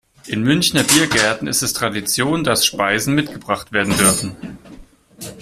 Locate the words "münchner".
0.41-0.81